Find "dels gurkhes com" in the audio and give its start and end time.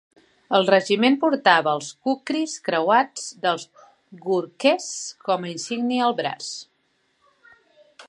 3.45-5.47